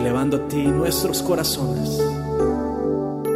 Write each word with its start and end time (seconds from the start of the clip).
elevando 0.00 0.38
a 0.38 0.48
ti 0.48 0.62
nuestros 0.62 1.22
corazones 1.22 2.00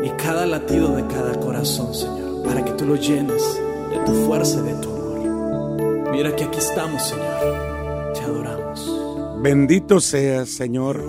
y 0.02 0.08
cada 0.10 0.46
latido 0.46 0.96
de 0.96 1.06
cada 1.06 1.38
corazón, 1.38 1.94
Señor, 1.94 2.42
para 2.42 2.64
que 2.64 2.72
tú 2.72 2.86
lo 2.86 2.96
llenes 2.96 3.42
de 3.90 3.98
tu 4.06 4.12
fuerza 4.26 4.60
y 4.60 4.72
de 4.72 4.74
tu 4.80 4.88
amor. 4.88 6.10
Mira 6.10 6.34
que 6.34 6.44
aquí 6.44 6.58
estamos, 6.58 7.02
Señor, 7.02 8.12
te 8.14 8.20
adoramos. 8.20 9.40
Bendito 9.42 10.00
seas, 10.00 10.50
Señor, 10.50 11.02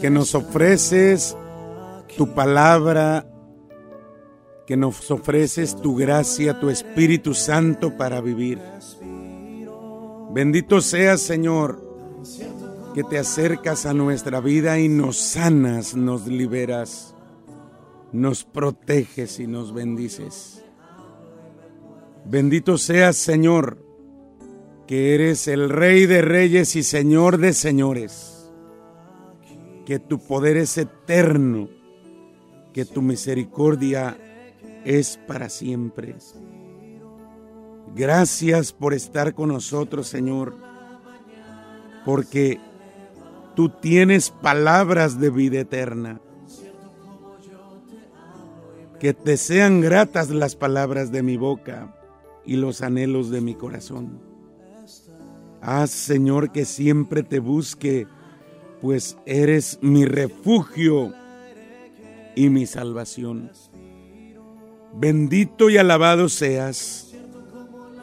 que 0.00 0.10
nos 0.10 0.34
ofreces 0.34 1.36
tu 2.16 2.34
palabra, 2.34 3.26
que 4.66 4.76
nos 4.76 5.08
ofreces 5.10 5.76
tu 5.76 5.94
gracia, 5.94 6.58
tu 6.58 6.68
Espíritu 6.68 7.34
Santo 7.34 7.96
para 7.96 8.20
vivir. 8.20 8.60
Bendito 10.32 10.80
seas, 10.80 11.20
Señor, 11.20 11.91
que 12.94 13.02
te 13.04 13.18
acercas 13.18 13.86
a 13.86 13.94
nuestra 13.94 14.40
vida 14.40 14.78
y 14.78 14.88
nos 14.88 15.16
sanas, 15.16 15.96
nos 15.96 16.26
liberas, 16.26 17.14
nos 18.12 18.44
proteges 18.44 19.40
y 19.40 19.46
nos 19.46 19.72
bendices. 19.72 20.62
Bendito 22.26 22.76
seas, 22.76 23.16
Señor, 23.16 23.78
que 24.86 25.14
eres 25.14 25.48
el 25.48 25.70
Rey 25.70 26.04
de 26.04 26.20
Reyes 26.20 26.76
y 26.76 26.82
Señor 26.82 27.38
de 27.38 27.54
Señores, 27.54 28.50
que 29.86 29.98
tu 29.98 30.18
poder 30.18 30.58
es 30.58 30.76
eterno, 30.76 31.70
que 32.74 32.84
tu 32.84 33.00
misericordia 33.00 34.18
es 34.84 35.18
para 35.26 35.48
siempre. 35.48 36.16
Gracias 37.94 38.72
por 38.72 38.92
estar 38.92 39.34
con 39.34 39.48
nosotros, 39.48 40.08
Señor, 40.08 40.56
porque 42.04 42.60
tú 43.54 43.68
tienes 43.68 44.30
palabras 44.30 45.20
de 45.20 45.30
vida 45.30 45.60
eterna. 45.60 46.20
Que 48.98 49.14
te 49.14 49.36
sean 49.36 49.80
gratas 49.80 50.30
las 50.30 50.54
palabras 50.54 51.10
de 51.10 51.22
mi 51.22 51.36
boca 51.36 51.94
y 52.44 52.56
los 52.56 52.82
anhelos 52.82 53.30
de 53.30 53.40
mi 53.40 53.54
corazón. 53.54 54.20
Haz, 55.60 55.90
Señor, 55.90 56.52
que 56.52 56.64
siempre 56.64 57.22
te 57.22 57.38
busque, 57.38 58.06
pues 58.80 59.16
eres 59.26 59.78
mi 59.80 60.04
refugio 60.04 61.12
y 62.34 62.48
mi 62.48 62.66
salvación. 62.66 63.50
Bendito 64.94 65.70
y 65.70 65.78
alabado 65.78 66.28
seas. 66.28 67.12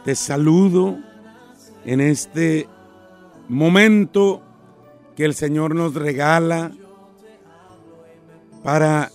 Te 0.03 0.15
saludo 0.15 0.97
en 1.85 2.01
este 2.01 2.67
momento 3.47 4.41
que 5.19 5.25
el 5.25 5.35
Señor 5.35 5.75
nos 5.75 5.95
regala 5.95 6.71
para 8.63 9.11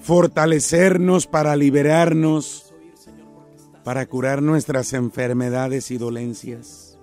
fortalecernos, 0.00 1.26
para 1.26 1.56
liberarnos, 1.56 2.72
para 3.82 4.06
curar 4.06 4.42
nuestras 4.42 4.92
enfermedades 4.92 5.90
y 5.90 5.98
dolencias. 5.98 7.00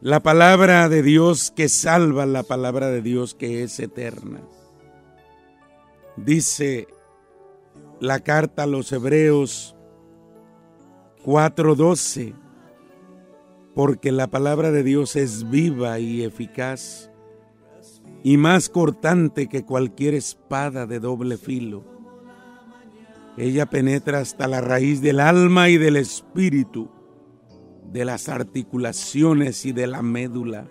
La 0.00 0.20
palabra 0.20 0.88
de 0.88 1.02
Dios 1.02 1.50
que 1.50 1.68
salva, 1.68 2.24
la 2.24 2.44
palabra 2.44 2.88
de 2.88 3.02
Dios 3.02 3.34
que 3.34 3.62
es 3.62 3.78
eterna. 3.78 4.40
Dice 6.16 6.88
la 8.00 8.20
carta 8.20 8.62
a 8.62 8.66
los 8.66 8.90
Hebreos 8.90 9.76
4:12, 11.26 12.32
porque 13.78 14.10
la 14.10 14.26
palabra 14.26 14.72
de 14.72 14.82
Dios 14.82 15.14
es 15.14 15.48
viva 15.50 16.00
y 16.00 16.24
eficaz 16.24 17.12
y 18.24 18.36
más 18.36 18.68
cortante 18.68 19.48
que 19.48 19.64
cualquier 19.64 20.14
espada 20.14 20.84
de 20.84 20.98
doble 20.98 21.36
filo. 21.36 21.84
Ella 23.36 23.66
penetra 23.66 24.18
hasta 24.18 24.48
la 24.48 24.60
raíz 24.60 25.00
del 25.00 25.20
alma 25.20 25.68
y 25.68 25.78
del 25.78 25.94
espíritu, 25.94 26.90
de 27.92 28.04
las 28.04 28.28
articulaciones 28.28 29.64
y 29.64 29.70
de 29.70 29.86
la 29.86 30.02
médula, 30.02 30.66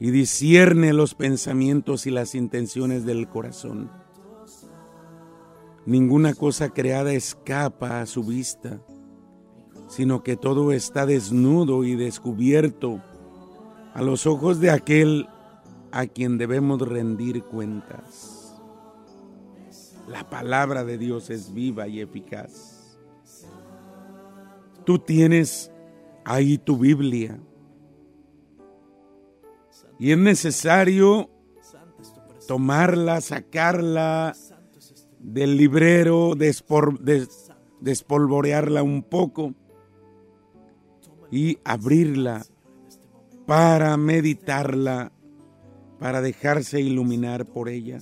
y 0.00 0.10
discierne 0.10 0.92
los 0.92 1.14
pensamientos 1.14 2.08
y 2.08 2.10
las 2.10 2.34
intenciones 2.34 3.04
del 3.06 3.28
corazón. 3.28 3.92
Ninguna 5.86 6.34
cosa 6.34 6.70
creada 6.70 7.12
escapa 7.12 8.00
a 8.00 8.06
su 8.06 8.24
vista, 8.24 8.80
sino 9.88 10.22
que 10.22 10.36
todo 10.36 10.72
está 10.72 11.06
desnudo 11.06 11.84
y 11.84 11.94
descubierto 11.94 13.02
a 13.92 14.02
los 14.02 14.26
ojos 14.26 14.60
de 14.60 14.70
aquel 14.70 15.28
a 15.92 16.06
quien 16.06 16.38
debemos 16.38 16.80
rendir 16.80 17.44
cuentas. 17.44 18.60
La 20.08 20.28
palabra 20.28 20.84
de 20.84 20.98
Dios 20.98 21.30
es 21.30 21.54
viva 21.54 21.86
y 21.88 22.00
eficaz. 22.00 22.98
Tú 24.84 24.98
tienes 24.98 25.70
ahí 26.24 26.58
tu 26.58 26.76
Biblia. 26.76 27.38
Y 29.98 30.10
es 30.10 30.18
necesario 30.18 31.30
tomarla, 32.46 33.20
sacarla 33.20 34.34
del 35.20 35.56
librero, 35.56 36.34
despolvorearla 37.80 38.82
un 38.82 39.02
poco 39.02 39.54
y 41.34 41.58
abrirla 41.64 42.46
para 43.44 43.96
meditarla 43.96 45.10
para 45.98 46.20
dejarse 46.20 46.80
iluminar 46.80 47.44
por 47.44 47.68
ella. 47.68 47.98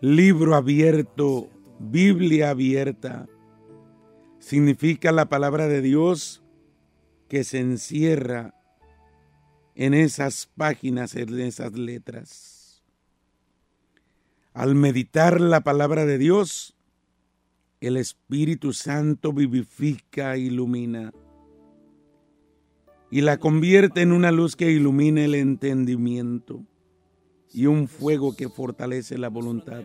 Libro 0.00 0.54
abierto, 0.54 1.48
Biblia 1.80 2.50
abierta, 2.50 3.26
significa 4.38 5.10
la 5.10 5.28
palabra 5.28 5.66
de 5.66 5.82
Dios 5.82 6.44
que 7.28 7.42
se 7.42 7.58
encierra 7.58 8.54
en 9.74 9.94
esas 9.94 10.48
páginas, 10.56 11.16
en 11.16 11.40
esas 11.40 11.72
letras. 11.72 12.84
Al 14.54 14.76
meditar 14.76 15.40
la 15.40 15.62
palabra 15.62 16.06
de 16.06 16.18
Dios, 16.18 16.77
el 17.80 17.96
Espíritu 17.96 18.72
Santo 18.72 19.32
vivifica 19.32 20.36
ilumina 20.36 21.12
y 23.10 23.20
la 23.22 23.38
convierte 23.38 24.02
en 24.02 24.12
una 24.12 24.32
luz 24.32 24.56
que 24.56 24.70
ilumina 24.70 25.24
el 25.24 25.34
entendimiento 25.34 26.62
y 27.52 27.66
un 27.66 27.88
fuego 27.88 28.36
que 28.36 28.48
fortalece 28.48 29.16
la 29.16 29.28
voluntad. 29.28 29.82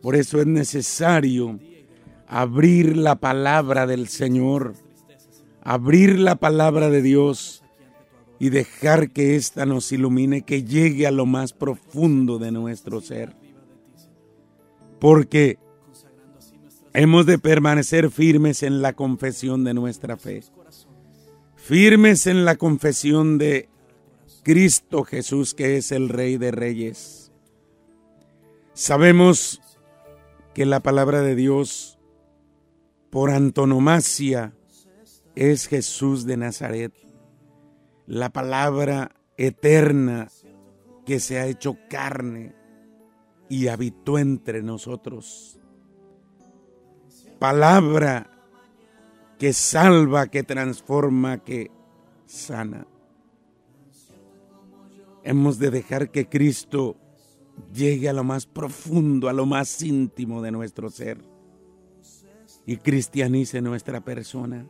Por 0.00 0.16
eso 0.16 0.40
es 0.40 0.46
necesario 0.46 1.58
abrir 2.26 2.96
la 2.96 3.16
palabra 3.16 3.86
del 3.86 4.08
Señor, 4.08 4.74
abrir 5.62 6.18
la 6.18 6.36
palabra 6.36 6.88
de 6.88 7.02
Dios 7.02 7.62
y 8.38 8.50
dejar 8.50 9.10
que 9.10 9.36
ésta 9.36 9.66
nos 9.66 9.92
ilumine, 9.92 10.42
que 10.42 10.64
llegue 10.64 11.06
a 11.06 11.10
lo 11.10 11.26
más 11.26 11.52
profundo 11.52 12.38
de 12.38 12.50
nuestro 12.50 13.00
ser. 13.00 13.34
Porque 14.98 15.58
hemos 16.94 17.26
de 17.26 17.38
permanecer 17.38 18.10
firmes 18.10 18.62
en 18.62 18.80
la 18.80 18.94
confesión 18.94 19.64
de 19.64 19.74
nuestra 19.74 20.16
fe 20.16 20.42
firmes 21.64 22.26
en 22.26 22.44
la 22.44 22.56
confesión 22.56 23.38
de 23.38 23.70
Cristo 24.42 25.02
Jesús, 25.02 25.54
que 25.54 25.78
es 25.78 25.92
el 25.92 26.10
Rey 26.10 26.36
de 26.36 26.50
Reyes. 26.50 27.32
Sabemos 28.74 29.62
que 30.52 30.66
la 30.66 30.80
palabra 30.80 31.22
de 31.22 31.34
Dios, 31.34 31.98
por 33.08 33.30
antonomasia, 33.30 34.52
es 35.34 35.66
Jesús 35.66 36.26
de 36.26 36.36
Nazaret, 36.36 36.92
la 38.06 38.28
palabra 38.28 39.16
eterna 39.38 40.28
que 41.06 41.18
se 41.18 41.38
ha 41.38 41.46
hecho 41.46 41.78
carne 41.88 42.54
y 43.48 43.68
habitó 43.68 44.18
entre 44.18 44.62
nosotros. 44.62 45.58
Palabra 47.38 48.30
que 49.38 49.52
salva, 49.52 50.28
que 50.28 50.42
transforma, 50.42 51.38
que 51.38 51.70
sana. 52.26 52.86
hemos 55.24 55.58
de 55.58 55.70
dejar 55.70 56.10
que 56.10 56.28
Cristo 56.28 56.96
llegue 57.72 58.08
a 58.08 58.12
lo 58.12 58.24
más 58.24 58.46
profundo, 58.46 59.28
a 59.28 59.32
lo 59.32 59.46
más 59.46 59.82
íntimo 59.82 60.42
de 60.42 60.52
nuestro 60.52 60.90
ser 60.90 61.18
y 62.66 62.76
cristianice 62.76 63.60
nuestra 63.60 64.02
persona, 64.02 64.66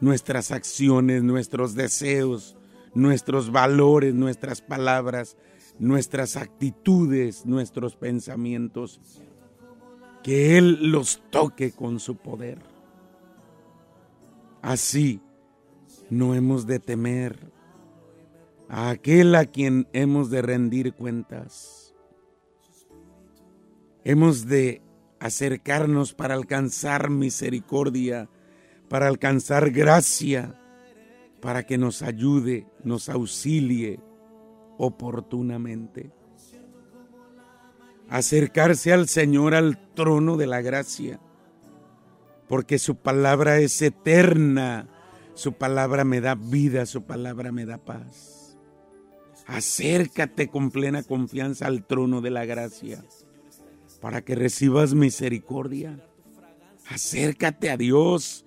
nuestras 0.00 0.50
acciones, 0.50 1.22
nuestros 1.22 1.74
deseos, 1.74 2.56
nuestros 2.94 3.50
valores, 3.50 4.14
nuestras 4.14 4.60
palabras, 4.60 5.36
nuestras 5.78 6.36
actitudes, 6.36 7.46
nuestros 7.46 7.96
pensamientos, 7.96 9.00
que 10.22 10.58
Él 10.58 10.90
los 10.90 11.22
toque 11.30 11.72
con 11.72 12.00
su 12.00 12.16
poder. 12.16 12.58
Así 14.62 15.20
no 16.10 16.34
hemos 16.34 16.66
de 16.66 16.78
temer 16.78 17.52
a 18.68 18.90
aquel 18.90 19.34
a 19.34 19.46
quien 19.46 19.88
hemos 19.92 20.30
de 20.30 20.42
rendir 20.42 20.94
cuentas. 20.94 21.94
Hemos 24.04 24.46
de 24.46 24.82
acercarnos 25.20 26.14
para 26.14 26.34
alcanzar 26.34 27.10
misericordia, 27.10 28.28
para 28.88 29.08
alcanzar 29.08 29.70
gracia, 29.70 30.60
para 31.40 31.64
que 31.64 31.78
nos 31.78 32.02
ayude, 32.02 32.66
nos 32.84 33.08
auxilie 33.08 34.00
oportunamente. 34.78 36.17
Acercarse 38.08 38.92
al 38.92 39.08
Señor 39.08 39.54
al 39.54 39.78
trono 39.94 40.36
de 40.36 40.46
la 40.46 40.62
gracia, 40.62 41.20
porque 42.48 42.78
su 42.78 42.96
palabra 42.96 43.58
es 43.58 43.82
eterna, 43.82 44.88
su 45.34 45.52
palabra 45.52 46.04
me 46.04 46.20
da 46.20 46.34
vida, 46.34 46.86
su 46.86 47.02
palabra 47.02 47.52
me 47.52 47.66
da 47.66 47.78
paz. 47.78 48.56
Acércate 49.46 50.48
con 50.48 50.70
plena 50.70 51.02
confianza 51.02 51.66
al 51.66 51.86
trono 51.86 52.20
de 52.20 52.30
la 52.30 52.44
gracia 52.44 53.02
para 54.00 54.22
que 54.22 54.34
recibas 54.34 54.94
misericordia. 54.94 55.98
Acércate 56.90 57.70
a 57.70 57.76
Dios, 57.76 58.44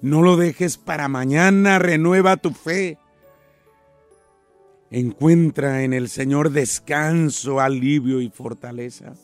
no 0.00 0.22
lo 0.22 0.36
dejes 0.36 0.76
para 0.76 1.08
mañana, 1.08 1.78
renueva 1.78 2.36
tu 2.36 2.50
fe. 2.50 2.98
Encuentra 4.96 5.82
en 5.82 5.92
el 5.92 6.08
Señor 6.08 6.50
descanso, 6.50 7.58
alivio 7.58 8.20
y 8.20 8.30
fortaleza, 8.30 9.14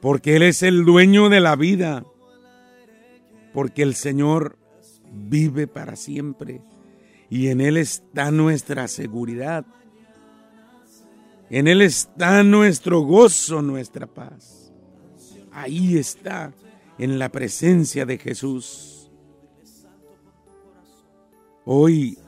porque 0.00 0.34
Él 0.34 0.42
es 0.42 0.64
el 0.64 0.84
dueño 0.84 1.28
de 1.28 1.38
la 1.38 1.54
vida, 1.54 2.04
porque 3.52 3.82
el 3.82 3.94
Señor 3.94 4.58
vive 5.12 5.68
para 5.68 5.94
siempre 5.94 6.60
y 7.30 7.50
en 7.50 7.60
Él 7.60 7.76
está 7.76 8.32
nuestra 8.32 8.88
seguridad. 8.88 9.64
En 11.50 11.68
Él 11.68 11.80
está 11.80 12.42
nuestro 12.42 12.98
gozo, 13.02 13.62
nuestra 13.62 14.08
paz. 14.08 14.72
Ahí 15.52 15.98
está, 15.98 16.52
en 16.98 17.20
la 17.20 17.28
presencia 17.28 18.04
de 18.06 18.18
Jesús. 18.18 19.08
Hoy 21.64 22.18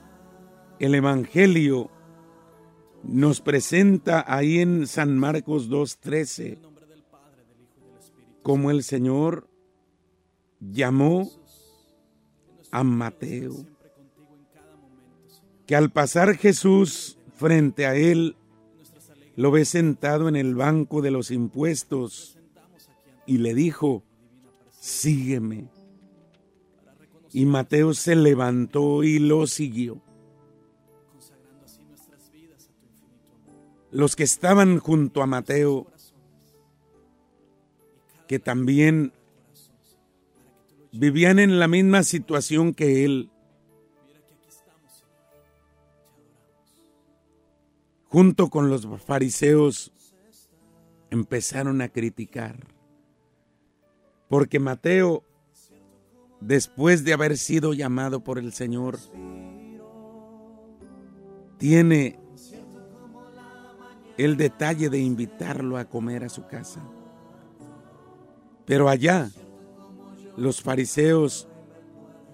el 0.79 0.95
Evangelio 0.95 1.91
nos 3.07 3.41
presenta 3.41 4.25
ahí 4.27 4.59
en 4.59 4.85
San 4.87 5.17
Marcos 5.17 5.69
2.13 5.69 6.57
como 8.47 8.71
el 8.71 8.83
Señor 8.83 9.49
llamó 10.61 11.29
a 12.71 12.83
Mateo, 12.83 13.55
que 15.65 15.75
al 15.75 15.91
pasar 15.91 16.37
Jesús 16.37 17.17
frente 17.35 17.85
a 17.85 17.95
él, 17.95 18.37
lo 19.35 19.51
ve 19.51 19.65
sentado 19.65 20.29
en 20.29 20.35
el 20.35 20.55
banco 20.55 21.01
de 21.01 21.11
los 21.11 21.29
impuestos 21.29 22.37
y 23.25 23.39
le 23.39 23.53
dijo, 23.53 24.03
sígueme. 24.79 25.67
Y 27.33 27.45
Mateo 27.45 27.93
se 27.93 28.15
levantó 28.15 29.03
y 29.03 29.19
lo 29.19 29.45
siguió. 29.45 30.01
Los 33.91 34.15
que 34.15 34.23
estaban 34.23 34.79
junto 34.79 35.21
a 35.21 35.25
Mateo, 35.25 35.87
que 38.27 38.39
también 38.39 39.13
vivían 40.91 41.39
en 41.39 41.59
la 41.59 41.67
misma 41.67 42.03
situación 42.03 42.73
que 42.73 43.05
él, 43.05 43.29
junto 48.05 48.49
con 48.49 48.69
los 48.69 48.87
fariseos, 49.05 49.93
empezaron 51.09 51.81
a 51.81 51.89
criticar 51.89 52.77
porque 54.29 54.59
Mateo, 54.59 55.23
después 56.41 57.03
de 57.03 57.13
haber 57.13 57.37
sido 57.37 57.73
llamado 57.73 58.23
por 58.23 58.39
el 58.39 58.53
Señor, 58.53 58.97
tiene 61.57 62.19
el 64.17 64.37
detalle 64.37 64.89
de 64.89 64.99
invitarlo 64.99 65.77
a 65.77 65.85
comer 65.85 66.23
a 66.23 66.29
su 66.29 66.45
casa. 66.47 66.81
Pero 68.65 68.89
allá, 68.89 69.29
los 70.35 70.61
fariseos, 70.61 71.47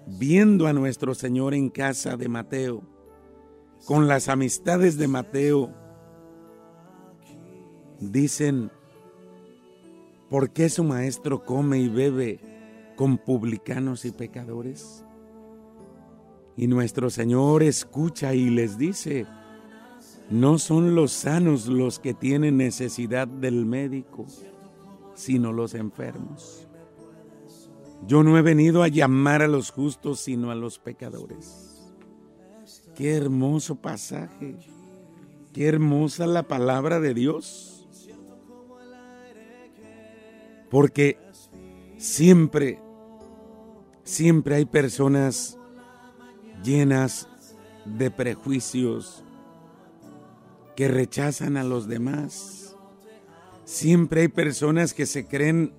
viendo 0.06 0.66
a 0.66 0.72
nuestro 0.72 1.14
Señor 1.14 1.54
en 1.54 1.70
casa 1.70 2.16
de 2.16 2.28
Mateo, 2.28 2.82
con 3.86 4.08
las 4.08 4.28
amistades 4.28 4.96
de 4.96 5.08
Mateo, 5.08 5.70
dicen, 8.00 8.70
¿Por 10.34 10.50
qué 10.50 10.68
su 10.68 10.82
maestro 10.82 11.44
come 11.44 11.78
y 11.78 11.88
bebe 11.88 12.40
con 12.96 13.18
publicanos 13.18 14.04
y 14.04 14.10
pecadores? 14.10 15.04
Y 16.56 16.66
nuestro 16.66 17.08
Señor 17.08 17.62
escucha 17.62 18.34
y 18.34 18.50
les 18.50 18.76
dice, 18.76 19.26
no 20.30 20.58
son 20.58 20.94
los 20.94 21.12
sanos 21.12 21.66
los 21.66 21.98
que 21.98 22.14
tienen 22.14 22.56
necesidad 22.56 23.28
del 23.28 23.66
médico, 23.66 24.26
sino 25.14 25.52
los 25.52 25.74
enfermos. 25.74 26.66
Yo 28.06 28.22
no 28.22 28.36
he 28.36 28.42
venido 28.42 28.82
a 28.82 28.88
llamar 28.88 29.42
a 29.42 29.48
los 29.48 29.70
justos, 29.70 30.20
sino 30.20 30.50
a 30.50 30.54
los 30.54 30.78
pecadores. 30.78 31.92
Qué 32.94 33.14
hermoso 33.14 33.76
pasaje, 33.76 34.56
qué 35.52 35.66
hermosa 35.66 36.26
la 36.26 36.42
palabra 36.42 37.00
de 37.00 37.14
Dios 37.14 37.74
porque 40.74 41.18
siempre, 41.98 42.80
siempre 44.02 44.56
hay 44.56 44.64
personas 44.64 45.56
llenas 46.64 47.28
de 47.84 48.10
prejuicios 48.10 49.23
que 50.76 50.88
rechazan 50.88 51.56
a 51.56 51.64
los 51.64 51.88
demás. 51.88 52.76
Siempre 53.64 54.22
hay 54.22 54.28
personas 54.28 54.94
que 54.94 55.06
se 55.06 55.26
creen 55.26 55.72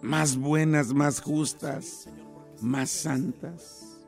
más 0.00 0.36
buenas, 0.36 0.94
más 0.94 1.20
justas, 1.20 2.08
más 2.60 2.90
santas. 2.90 4.00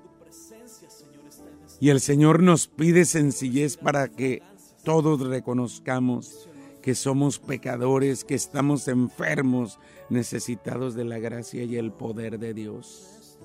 Y 1.81 1.91
el 1.91 2.01
Señor 2.01 2.43
nos 2.43 2.67
pide 2.67 3.05
sencillez 3.05 3.77
para 3.77 4.09
que 4.09 4.43
todos 4.85 5.21
reconozcamos 5.21 6.49
que 6.85 6.95
somos 6.95 7.39
pecadores, 7.39 8.25
que 8.25 8.35
estamos 8.35 8.89
enfermos, 8.89 9.79
necesitados 10.11 10.95
de 10.95 11.05
la 11.05 11.19
gracia 11.19 11.65
y 11.65 11.77
el 11.77 11.93
poder 11.93 12.39
de 12.39 12.53
Dios. 12.53 13.39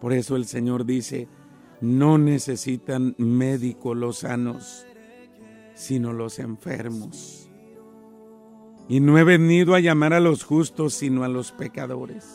Por 0.00 0.12
eso 0.12 0.36
el 0.36 0.46
Señor 0.46 0.86
dice, 0.86 1.26
no 1.80 2.16
necesitan 2.16 3.16
médicos 3.18 3.96
los 3.96 4.18
sanos, 4.18 4.86
sino 5.78 6.12
los 6.12 6.38
enfermos. 6.38 7.48
Y 8.88 9.00
no 9.00 9.16
he 9.18 9.24
venido 9.24 9.74
a 9.74 9.80
llamar 9.80 10.12
a 10.12 10.20
los 10.20 10.44
justos, 10.44 10.94
sino 10.94 11.24
a 11.24 11.28
los 11.28 11.52
pecadores. 11.52 12.26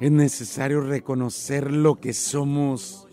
Es 0.00 0.10
necesario 0.10 0.82
reconocer 0.82 1.72
lo 1.72 2.00
que 2.00 2.12
somos 2.12 3.08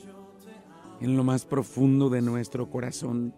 en 1.00 1.16
lo 1.16 1.24
más 1.24 1.46
profundo 1.46 2.10
de 2.10 2.22
nuestro 2.22 2.70
corazón 2.70 3.34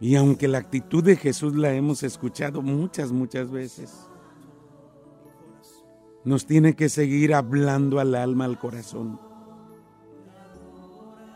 y 0.00 0.14
aunque 0.14 0.46
la 0.46 0.58
actitud 0.58 1.02
de 1.02 1.16
Jesús 1.16 1.56
la 1.56 1.72
hemos 1.72 2.02
escuchado 2.02 2.62
muchas, 2.62 3.10
muchas 3.10 3.50
veces, 3.50 3.92
nos 6.24 6.46
tiene 6.46 6.76
que 6.76 6.88
seguir 6.88 7.34
hablando 7.34 7.98
al 7.98 8.14
alma, 8.14 8.44
al 8.44 8.58
corazón. 8.58 9.20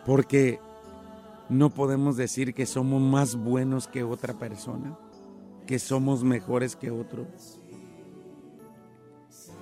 Porque 0.05 0.59
no 1.49 1.71
podemos 1.71 2.17
decir 2.17 2.55
que 2.55 2.67
somos 2.67 3.01
más 3.01 3.37
buenos 3.37 3.87
que 3.89 4.03
otra 4.03 4.39
persona, 4.39 4.99
que 5.67 5.79
somos 5.79 6.25
mejores 6.25 6.77
que 6.77 6.91
otro. 6.91 7.27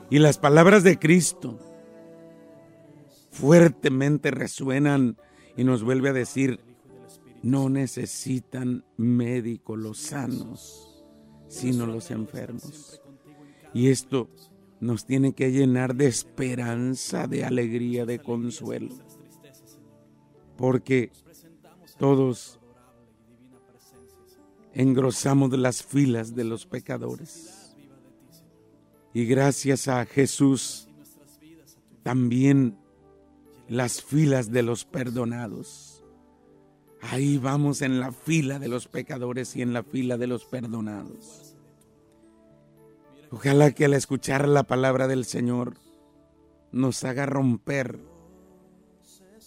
Y 0.09 0.18
las 0.18 0.38
palabras 0.38 0.82
de 0.82 0.99
Cristo 0.99 1.59
fuertemente 3.30 4.30
resuenan 4.30 5.16
Y 5.56 5.64
nos 5.64 5.82
vuelve 5.82 6.09
a 6.09 6.12
decir, 6.12 6.61
no 7.42 7.68
necesitan 7.68 8.85
médicos 8.97 9.78
los 9.78 9.99
sanos, 9.99 11.04
sino 11.49 11.87
los 11.87 12.11
enfermos. 12.11 13.02
Y 13.75 13.88
esto 13.88 14.28
nos 14.80 15.04
tiene 15.04 15.35
que 15.35 15.50
llenar 15.52 15.94
de 15.94 16.06
esperanza, 16.06 17.26
de 17.26 17.44
alegría, 17.44 18.06
de 18.06 18.20
consuelo. 18.20 18.94
Porque 20.60 21.10
todos 21.98 22.60
engrosamos 24.74 25.58
las 25.58 25.82
filas 25.82 26.34
de 26.34 26.44
los 26.44 26.66
pecadores. 26.66 27.74
Y 29.14 29.24
gracias 29.24 29.88
a 29.88 30.04
Jesús, 30.04 30.86
también 32.02 32.76
las 33.68 34.02
filas 34.02 34.52
de 34.52 34.62
los 34.62 34.84
perdonados. 34.84 36.04
Ahí 37.00 37.38
vamos 37.38 37.80
en 37.80 37.98
la 37.98 38.12
fila 38.12 38.58
de 38.58 38.68
los 38.68 38.86
pecadores 38.86 39.56
y 39.56 39.62
en 39.62 39.72
la 39.72 39.82
fila 39.82 40.18
de 40.18 40.26
los 40.26 40.44
perdonados. 40.44 41.56
Ojalá 43.30 43.70
que 43.70 43.86
al 43.86 43.94
escuchar 43.94 44.46
la 44.46 44.64
palabra 44.64 45.08
del 45.08 45.24
Señor 45.24 45.78
nos 46.70 47.02
haga 47.04 47.24
romper 47.24 47.98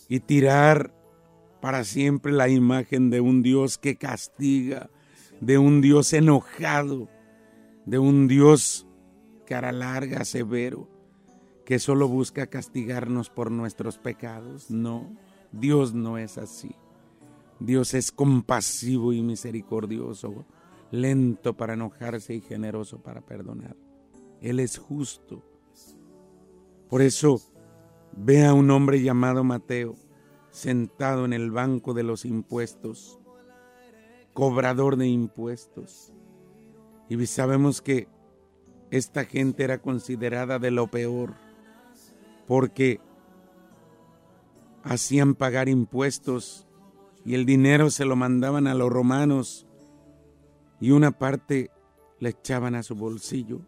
y 0.10 0.20
tirar 0.20 1.03
para 1.64 1.86
siempre 1.86 2.34
la 2.34 2.50
imagen 2.50 3.10
de 3.10 3.22
un 3.22 3.42
Dios 3.42 3.78
que 3.78 3.96
castiga, 3.96 4.90
de 5.40 5.58
un 5.58 5.80
Dios 5.80 6.12
enojado, 6.12 7.08
de 7.86 8.00
un 8.00 8.28
Dios 8.28 8.86
cara 9.46 9.72
larga, 9.72 10.26
severo, 10.26 10.90
que 11.66 11.80
solo 11.80 12.10
busca 12.10 12.48
castigarnos 12.48 13.30
por 13.30 13.50
nuestros 13.50 13.98
pecados. 13.98 14.72
No, 14.72 15.16
Dios 15.54 15.94
no 15.94 16.18
es 16.18 16.38
así. 16.38 16.76
Dios 17.62 17.94
es 17.94 18.12
compasivo 18.12 19.14
y 19.14 19.22
misericordioso 19.22 20.46
lento 20.92 21.56
para 21.56 21.76
enojarse 21.76 22.34
y 22.36 22.42
generoso 22.42 23.02
para 23.02 23.22
perdonar. 23.22 23.78
Él 24.42 24.60
es 24.60 24.78
justo. 24.78 25.42
Por 26.90 27.02
eso 27.02 27.40
ve 28.18 28.46
a 28.46 28.54
un 28.54 28.70
hombre 28.70 29.02
llamado 29.02 29.46
Mateo 29.46 29.96
sentado 30.54 31.26
en 31.26 31.34
el 31.34 31.50
banco 31.50 31.96
de 31.96 32.04
los 32.04 32.26
impuestos, 32.26 33.20
cobrador 34.34 34.98
de 34.98 35.08
impuestos. 35.08 36.14
Y 37.10 37.26
sabemos 37.26 37.82
que 37.82 38.08
esta 38.92 39.26
gente 39.26 39.64
era 39.64 39.80
considerada 39.80 40.60
de 40.60 40.70
lo 40.70 40.88
peor, 40.88 41.34
porque 42.48 43.02
hacían 44.84 45.34
pagar 45.34 45.70
impuestos 45.70 46.68
y 47.26 47.34
el 47.34 47.46
dinero 47.46 47.90
se 47.90 48.06
lo 48.06 48.16
mandaban 48.16 48.68
a 48.68 48.76
los 48.76 48.92
romanos 48.92 49.66
y 50.80 50.92
una 50.92 51.12
parte 51.12 51.72
le 52.20 52.30
echaban 52.30 52.76
a 52.76 52.84
su 52.84 52.94
bolsillo. 52.94 53.62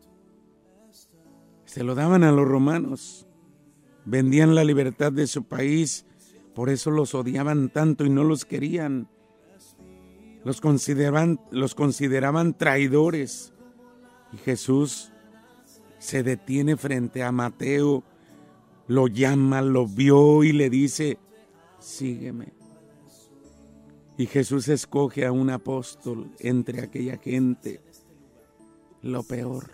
Se 1.66 1.84
lo 1.84 1.96
daban 1.96 2.24
a 2.24 2.32
los 2.32 2.48
romanos. 2.48 3.28
Vendían 4.06 4.54
la 4.54 4.64
libertad 4.64 5.12
de 5.12 5.26
su 5.26 5.46
país, 5.46 6.06
por 6.56 6.70
eso 6.70 6.90
los 6.90 7.14
odiaban 7.14 7.70
tanto 7.70 8.06
y 8.06 8.10
no 8.10 8.24
los 8.24 8.46
querían. 8.46 9.10
Los 10.46 10.62
consideraban, 10.62 11.42
los 11.52 11.76
consideraban 11.76 12.58
traidores. 12.58 13.54
Y 14.32 14.38
Jesús 14.38 15.12
se 16.00 16.24
detiene 16.24 16.78
frente 16.78 17.24
a 17.24 17.32
Mateo, 17.34 18.04
lo 18.88 19.08
llama, 19.08 19.62
lo 19.62 19.86
vio 19.86 20.44
y 20.44 20.54
le 20.54 20.70
dice, 20.70 21.18
sígueme. 21.80 22.54
Y 24.18 24.28
Jesús 24.28 24.70
escoge 24.70 25.26
a 25.26 25.34
un 25.34 25.50
apóstol 25.50 26.32
entre 26.40 26.82
aquella 26.82 27.18
gente, 27.18 27.82
lo 29.02 29.24
peor, 29.24 29.72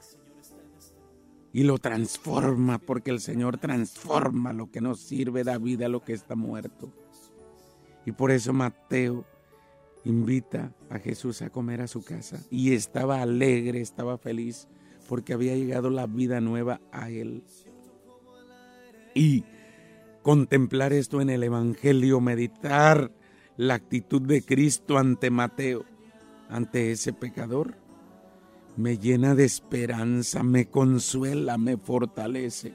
y 1.54 1.64
lo 1.64 1.78
transforma, 1.78 2.78
porque 2.80 3.12
el 3.12 3.20
Señor 3.20 3.58
transforma 3.58 4.54
lo 4.54 4.72
que 4.72 4.82
nos 4.82 5.00
sirve, 5.00 5.44
da 5.44 5.58
vida 5.58 5.88
a 5.88 5.90
lo 5.90 6.04
que 6.04 6.14
está 6.14 6.36
muerto. 6.36 6.92
Y 8.06 8.14
por 8.14 8.32
eso 8.32 8.54
Mateo 8.54 9.26
invita 10.06 10.74
a 10.90 11.00
Jesús 11.00 11.42
a 11.42 11.50
comer 11.50 11.82
a 11.82 11.88
su 11.88 12.04
casa. 12.04 12.40
Y 12.50 12.74
estaba 12.74 13.22
alegre, 13.22 13.82
estaba 13.82 14.18
feliz, 14.18 14.68
porque 15.08 15.34
había 15.34 15.56
llegado 15.56 15.90
la 15.90 16.08
vida 16.08 16.42
nueva 16.42 16.80
a 16.92 17.10
él. 17.10 17.44
Y 19.14 19.44
contemplar 20.22 20.94
esto 20.94 21.22
en 21.22 21.30
el 21.30 21.44
Evangelio, 21.44 22.22
meditar 22.22 23.12
la 23.58 23.76
actitud 23.76 24.22
de 24.22 24.42
Cristo 24.42 24.98
ante 24.98 25.30
Mateo, 25.30 25.86
ante 26.50 26.92
ese 26.92 27.14
pecador, 27.14 27.76
me 28.82 28.98
llena 28.98 29.36
de 29.36 29.46
esperanza, 29.46 30.42
me 30.42 30.66
consuela, 30.66 31.60
me 31.60 31.78
fortalece, 31.78 32.74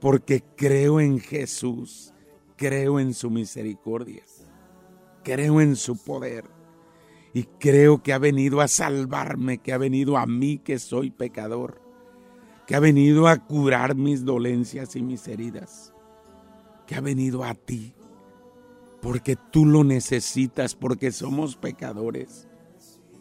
porque 0.00 0.42
creo 0.56 1.00
en 1.00 1.20
Jesús, 1.20 2.12
creo 2.56 2.98
en 2.98 3.14
su 3.14 3.30
misericordia, 3.30 4.24
creo 5.22 5.60
en 5.60 5.76
su 5.76 5.96
poder. 5.96 6.44
Y 7.32 7.44
creo 7.44 8.02
que 8.02 8.12
ha 8.12 8.18
venido 8.18 8.60
a 8.60 8.66
salvarme, 8.66 9.58
que 9.58 9.72
ha 9.72 9.78
venido 9.78 10.16
a 10.16 10.26
mí 10.26 10.58
que 10.58 10.80
soy 10.80 11.10
pecador, 11.10 11.80
que 12.66 12.74
ha 12.74 12.80
venido 12.80 13.28
a 13.28 13.36
curar 13.36 13.94
mis 13.94 14.24
dolencias 14.24 14.96
y 14.96 15.02
mis 15.02 15.28
heridas, 15.28 15.92
que 16.86 16.96
ha 16.96 17.00
venido 17.00 17.44
a 17.44 17.54
ti. 17.54 17.94
Porque 19.00 19.36
tú 19.36 19.64
lo 19.64 19.84
necesitas, 19.84 20.74
porque 20.74 21.12
somos 21.12 21.54
pecadores. 21.54 22.47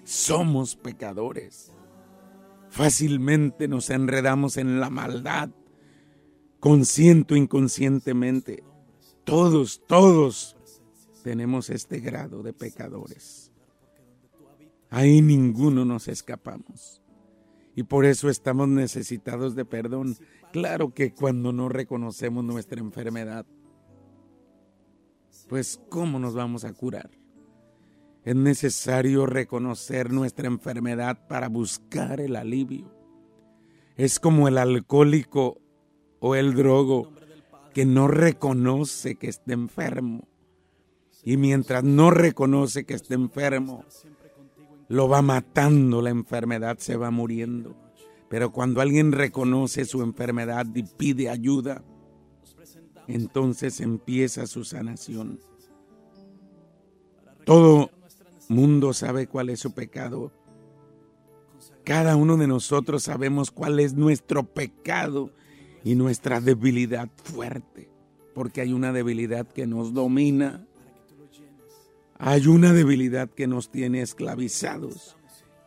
Somos 0.08 0.78
pecadores. 0.78 1.70
Fácilmente 2.70 3.68
nos 3.68 3.90
enredamos 3.90 4.56
en 4.56 4.80
la 4.80 4.90
maldad, 4.90 5.50
consciente 6.62 7.34
o 7.34 7.38
inconscientemente. 7.38 8.64
Todos, 9.26 9.86
todos 9.86 10.56
tenemos 11.26 11.70
este 11.70 12.00
grado 12.00 12.42
de 12.42 12.54
pecadores. 12.54 13.52
Ahí 14.90 15.22
ninguno 15.22 15.84
nos 15.84 16.08
escapamos. 16.08 17.02
Y 17.76 17.84
por 17.84 18.06
eso 18.06 18.30
estamos 18.30 18.70
necesitados 18.70 19.56
de 19.56 19.66
perdón. 19.66 20.16
Claro 20.54 20.94
que 20.94 21.14
cuando 21.14 21.52
no 21.52 21.68
reconocemos 21.68 22.46
nuestra 22.46 22.80
enfermedad, 22.80 23.46
pues 25.50 25.82
¿cómo 25.90 26.18
nos 26.18 26.34
vamos 26.34 26.64
a 26.64 26.72
curar? 26.72 27.10
Es 28.28 28.36
necesario 28.36 29.26
reconocer 29.26 30.12
nuestra 30.12 30.48
enfermedad 30.48 31.30
para 31.30 31.48
buscar 31.48 32.20
el 32.20 32.36
alivio. 32.36 32.92
Es 33.96 34.20
como 34.20 34.50
el 34.50 34.58
alcohólico 34.58 35.62
o 36.20 36.36
el 36.36 36.54
drogo 36.54 37.10
que 37.74 37.86
no 37.86 38.10
reconoce 38.10 39.16
que 39.16 39.30
está 39.30 39.54
enfermo. 39.54 40.28
Y 41.24 41.38
mientras 41.38 41.86
no 41.86 42.12
reconoce 42.12 42.86
que 42.86 42.96
está 42.96 43.14
enfermo, 43.14 43.86
lo 44.90 45.08
va 45.08 45.22
matando, 45.22 46.02
la 46.02 46.10
enfermedad 46.10 46.80
se 46.80 46.98
va 46.98 47.12
muriendo. 47.12 47.78
Pero 48.28 48.52
cuando 48.52 48.82
alguien 48.82 49.14
reconoce 49.14 49.86
su 49.86 50.04
enfermedad 50.04 50.66
y 50.76 50.84
pide 50.84 51.30
ayuda, 51.30 51.82
entonces 53.08 53.80
empieza 53.80 54.48
su 54.48 54.66
sanación. 54.66 55.40
Todo 57.46 57.90
mundo 58.48 58.94
sabe 58.94 59.28
cuál 59.28 59.50
es 59.50 59.60
su 59.60 59.74
pecado. 59.74 60.32
Cada 61.84 62.16
uno 62.16 62.38
de 62.38 62.48
nosotros 62.48 63.04
sabemos 63.04 63.52
cuál 63.52 63.80
es 63.80 63.94
nuestro 63.94 64.44
pecado 64.44 65.32
y 65.84 65.96
nuestra 65.96 66.42
debilidad 66.42 67.10
fuerte, 67.24 67.90
porque 68.34 68.62
hay 68.62 68.74
una 68.74 68.92
debilidad 68.92 69.48
que 69.48 69.68
nos 69.68 69.94
domina. 69.94 70.66
Hay 72.20 72.48
una 72.48 72.74
debilidad 72.74 73.30
que 73.30 73.48
nos 73.48 73.70
tiene 73.70 74.02
esclavizados. 74.02 75.16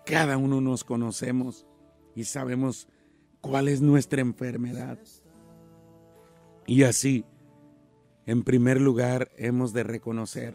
Cada 0.04 0.36
uno 0.36 0.60
nos 0.60 0.84
conocemos 0.84 1.66
y 2.14 2.24
sabemos 2.24 2.88
cuál 3.40 3.68
es 3.68 3.80
nuestra 3.80 4.20
enfermedad. 4.20 4.98
Y 6.66 6.82
así, 6.82 7.24
en 8.26 8.42
primer 8.42 8.80
lugar, 8.80 9.30
hemos 9.36 9.72
de 9.72 9.84
reconocer 9.84 10.54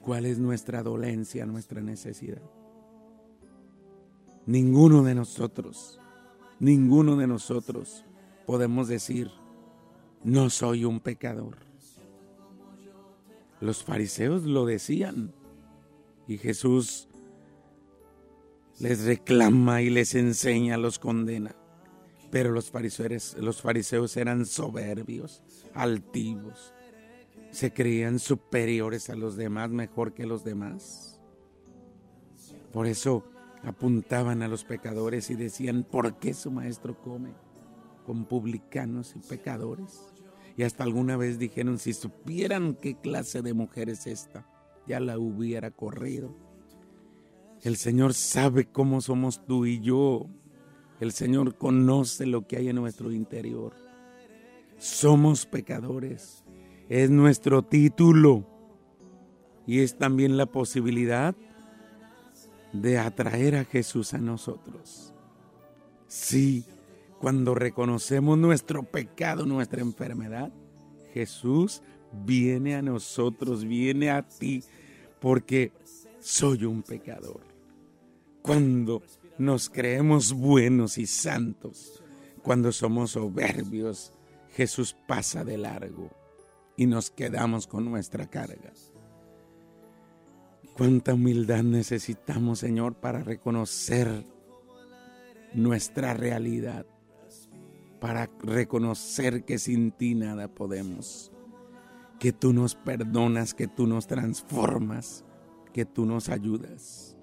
cuál 0.00 0.26
es 0.26 0.38
nuestra 0.38 0.82
dolencia, 0.82 1.46
nuestra 1.46 1.80
necesidad. 1.80 2.42
Ninguno 4.46 5.02
de 5.02 5.14
nosotros, 5.14 6.00
ninguno 6.58 7.16
de 7.16 7.26
nosotros 7.26 8.04
podemos 8.46 8.88
decir, 8.88 9.30
no 10.24 10.50
soy 10.50 10.84
un 10.84 11.00
pecador. 11.00 11.56
Los 13.60 13.82
fariseos 13.82 14.44
lo 14.44 14.64
decían 14.64 15.34
y 16.26 16.38
Jesús 16.38 17.08
les 18.78 19.04
reclama 19.04 19.82
y 19.82 19.90
les 19.90 20.14
enseña, 20.14 20.76
los 20.76 20.98
condena. 20.98 21.54
Pero 22.30 22.52
los 22.52 22.70
fariseos, 22.70 23.36
los 23.38 23.60
fariseos 23.60 24.16
eran 24.16 24.46
soberbios, 24.46 25.42
altivos. 25.74 26.72
Se 27.50 27.72
creían 27.72 28.18
superiores 28.18 29.10
a 29.10 29.16
los 29.16 29.36
demás, 29.36 29.70
mejor 29.70 30.12
que 30.14 30.26
los 30.26 30.44
demás. 30.44 31.20
Por 32.72 32.86
eso 32.86 33.24
apuntaban 33.62 34.42
a 34.42 34.48
los 34.48 34.64
pecadores 34.64 35.30
y 35.30 35.34
decían, 35.34 35.84
¿por 35.84 36.18
qué 36.18 36.34
su 36.34 36.50
maestro 36.50 37.00
come 37.00 37.32
con 38.04 38.24
publicanos 38.24 39.14
y 39.16 39.20
pecadores? 39.20 40.00
Y 40.56 40.64
hasta 40.64 40.84
alguna 40.84 41.16
vez 41.16 41.38
dijeron, 41.38 41.78
si 41.78 41.92
supieran 41.92 42.74
qué 42.74 42.96
clase 42.96 43.42
de 43.42 43.54
mujer 43.54 43.88
es 43.88 44.06
esta, 44.06 44.46
ya 44.86 45.00
la 45.00 45.18
hubiera 45.18 45.70
corrido. 45.70 46.34
El 47.62 47.76
Señor 47.76 48.14
sabe 48.14 48.66
cómo 48.66 49.00
somos 49.00 49.44
tú 49.44 49.66
y 49.66 49.80
yo. 49.80 50.26
El 51.00 51.12
Señor 51.12 51.56
conoce 51.56 52.26
lo 52.26 52.46
que 52.46 52.56
hay 52.56 52.68
en 52.68 52.76
nuestro 52.76 53.12
interior. 53.12 53.74
Somos 54.78 55.46
pecadores. 55.46 56.44
Es 56.88 57.10
nuestro 57.10 57.62
título. 57.62 58.46
Y 59.66 59.80
es 59.80 59.98
también 59.98 60.38
la 60.38 60.46
posibilidad 60.46 61.36
de 62.72 62.98
atraer 62.98 63.56
a 63.56 63.64
Jesús 63.64 64.14
a 64.14 64.18
nosotros. 64.18 65.12
Sí, 66.06 66.64
cuando 67.18 67.54
reconocemos 67.54 68.38
nuestro 68.38 68.82
pecado, 68.84 69.44
nuestra 69.44 69.82
enfermedad, 69.82 70.50
Jesús 71.12 71.82
viene 72.24 72.74
a 72.74 72.82
nosotros, 72.82 73.64
viene 73.64 74.10
a 74.10 74.26
ti, 74.26 74.64
porque 75.20 75.72
soy 76.20 76.64
un 76.64 76.82
pecador. 76.82 77.42
Cuando 78.40 79.02
nos 79.36 79.68
creemos 79.68 80.32
buenos 80.32 80.96
y 80.96 81.06
santos, 81.06 82.02
cuando 82.42 82.72
somos 82.72 83.10
soberbios, 83.10 84.14
Jesús 84.54 84.96
pasa 85.06 85.44
de 85.44 85.58
largo 85.58 86.17
y 86.78 86.86
nos 86.86 87.10
quedamos 87.10 87.66
con 87.66 87.84
nuestra 87.84 88.30
carga. 88.30 88.72
Cuánta 90.76 91.12
humildad 91.12 91.64
necesitamos, 91.64 92.60
Señor, 92.60 92.94
para 92.94 93.24
reconocer 93.24 94.24
nuestra 95.52 96.14
realidad, 96.14 96.86
para 97.98 98.30
reconocer 98.44 99.44
que 99.44 99.58
sin 99.58 99.90
ti 99.90 100.14
nada 100.14 100.46
podemos, 100.46 101.32
que 102.20 102.32
tú 102.32 102.52
nos 102.52 102.76
perdonas, 102.76 103.54
que 103.54 103.66
tú 103.66 103.88
nos 103.88 104.06
transformas, 104.06 105.24
que 105.72 105.84
tú 105.84 106.06
nos 106.06 106.28
ayudas. 106.28 107.16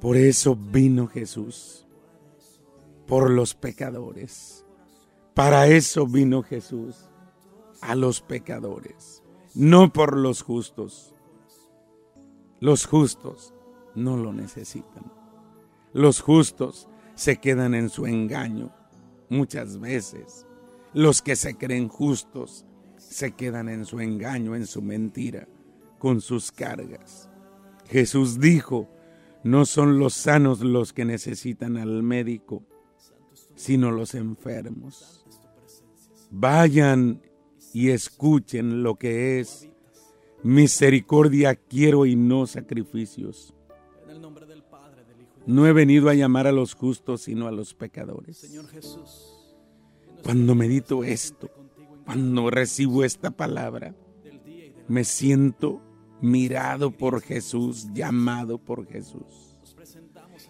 Por 0.00 0.16
eso 0.16 0.56
vino 0.56 1.06
Jesús, 1.06 1.86
por 3.06 3.30
los 3.30 3.54
pecadores. 3.54 4.66
Para 5.34 5.68
eso 5.68 6.04
vino 6.04 6.42
Jesús, 6.42 7.08
a 7.84 7.94
los 7.94 8.20
pecadores, 8.20 9.22
no 9.54 9.92
por 9.92 10.16
los 10.16 10.42
justos 10.42 11.14
los 12.64 12.86
justos 12.86 13.52
no 13.94 14.16
lo 14.16 14.32
necesitan. 14.32 15.04
Los 15.92 16.22
justos 16.22 16.88
se 17.14 17.36
quedan 17.36 17.74
en 17.74 17.90
su 17.90 18.06
engaño 18.06 18.72
muchas 19.28 19.78
veces. 19.78 20.46
Los 20.94 21.20
que 21.20 21.36
se 21.36 21.56
creen 21.56 21.88
justos 21.88 22.64
se 22.96 23.32
quedan 23.32 23.68
en 23.68 23.84
su 23.84 24.00
engaño, 24.00 24.56
en 24.56 24.66
su 24.66 24.80
mentira, 24.80 25.46
con 25.98 26.22
sus 26.22 26.50
cargas. 26.50 27.28
Jesús 27.86 28.40
dijo, 28.40 28.88
no 29.42 29.66
son 29.66 29.98
los 29.98 30.14
sanos 30.14 30.60
los 30.60 30.94
que 30.94 31.04
necesitan 31.04 31.76
al 31.76 32.02
médico, 32.02 32.62
sino 33.56 33.90
los 33.90 34.14
enfermos. 34.14 35.26
Vayan 36.30 37.20
y 37.74 37.90
escuchen 37.90 38.82
lo 38.82 38.94
que 38.94 39.40
es 39.40 39.68
Misericordia 40.44 41.56
quiero 41.56 42.06
y 42.06 42.16
no 42.16 42.46
sacrificios. 42.46 43.52
No 45.46 45.66
he 45.66 45.72
venido 45.72 46.08
a 46.08 46.14
llamar 46.14 46.46
a 46.46 46.52
los 46.52 46.74
justos, 46.74 47.22
sino 47.22 47.48
a 47.48 47.50
los 47.52 47.74
pecadores. 47.74 48.54
Cuando 50.22 50.54
medito 50.54 51.02
esto, 51.02 51.50
cuando 52.04 52.48
recibo 52.48 53.04
esta 53.04 53.30
palabra, 53.30 53.94
me 54.86 55.04
siento 55.04 55.82
mirado 56.20 56.90
por 56.90 57.22
Jesús, 57.22 57.88
llamado 57.92 58.58
por 58.58 58.86
Jesús. 58.86 59.58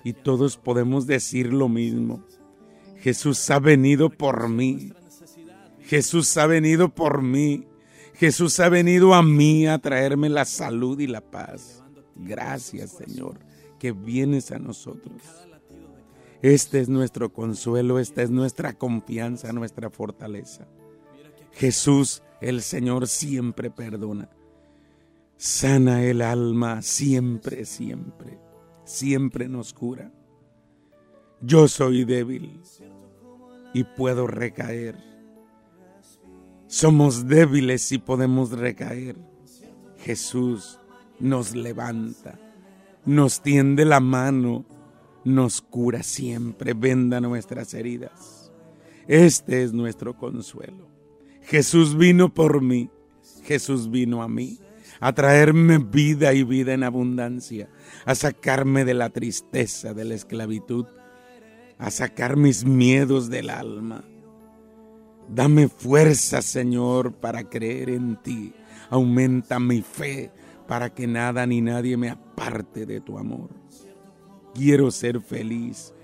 Y 0.04 0.12
todos 0.12 0.58
podemos 0.58 1.06
decir 1.06 1.52
lo 1.52 1.68
mismo. 1.68 2.24
Jesús 2.98 3.50
ha 3.50 3.58
venido 3.60 4.10
por 4.10 4.48
mí. 4.48 4.92
Jesús 5.84 6.36
ha 6.36 6.46
venido 6.46 6.88
por 6.88 7.22
mí. 7.22 7.66
Jesús 8.14 8.58
ha 8.60 8.68
venido 8.68 9.14
a 9.14 9.22
mí 9.22 9.66
a 9.66 9.78
traerme 9.78 10.28
la 10.28 10.44
salud 10.44 10.98
y 10.98 11.06
la 11.06 11.20
paz. 11.20 11.82
Gracias 12.16 12.92
Señor, 12.92 13.38
que 13.78 13.92
vienes 13.92 14.50
a 14.52 14.58
nosotros. 14.58 15.20
Este 16.42 16.80
es 16.80 16.88
nuestro 16.88 17.32
consuelo, 17.32 17.98
esta 17.98 18.22
es 18.22 18.30
nuestra 18.30 18.74
confianza, 18.74 19.52
nuestra 19.52 19.90
fortaleza. 19.90 20.66
Jesús, 21.52 22.22
el 22.40 22.62
Señor, 22.62 23.08
siempre 23.08 23.70
perdona. 23.70 24.28
Sana 25.36 26.04
el 26.04 26.22
alma 26.22 26.82
siempre, 26.82 27.64
siempre. 27.64 28.38
Siempre 28.84 29.48
nos 29.48 29.72
cura. 29.72 30.12
Yo 31.40 31.68
soy 31.68 32.04
débil 32.04 32.60
y 33.72 33.84
puedo 33.84 34.26
recaer 34.26 35.13
somos 36.66 37.26
débiles 37.26 37.92
y 37.92 37.98
podemos 37.98 38.50
recaer. 38.50 39.16
Jesús 39.98 40.78
nos 41.18 41.54
levanta, 41.54 42.38
nos 43.04 43.42
tiende 43.42 43.84
la 43.84 44.00
mano, 44.00 44.64
nos 45.24 45.62
cura 45.62 46.02
siempre, 46.02 46.74
venda 46.74 47.20
nuestras 47.20 47.72
heridas. 47.74 48.52
Este 49.06 49.62
es 49.62 49.72
nuestro 49.72 50.16
consuelo. 50.16 50.88
Jesús 51.42 51.96
vino 51.96 52.32
por 52.32 52.60
mí, 52.62 52.90
Jesús 53.44 53.90
vino 53.90 54.22
a 54.22 54.28
mí 54.28 54.58
a 55.00 55.12
traerme 55.12 55.78
vida 55.78 56.32
y 56.32 56.44
vida 56.44 56.72
en 56.72 56.82
abundancia, 56.82 57.68
a 58.06 58.14
sacarme 58.14 58.84
de 58.84 58.94
la 58.94 59.10
tristeza, 59.10 59.92
de 59.92 60.04
la 60.04 60.14
esclavitud, 60.14 60.86
a 61.78 61.90
sacar 61.90 62.36
mis 62.36 62.64
miedos 62.64 63.28
del 63.28 63.50
alma 63.50 64.04
Dame 65.28 65.68
fuerza, 65.68 66.42
Señor, 66.42 67.14
para 67.14 67.48
creer 67.48 67.90
en 67.90 68.16
ti. 68.16 68.52
Aumenta 68.90 69.58
mi 69.58 69.82
fe 69.82 70.30
para 70.68 70.94
que 70.94 71.06
nada 71.06 71.46
ni 71.46 71.60
nadie 71.60 71.96
me 71.96 72.10
aparte 72.10 72.86
de 72.86 73.00
tu 73.00 73.18
amor. 73.18 73.50
Quiero 74.54 74.90
ser 74.90 75.20
feliz. 75.20 75.94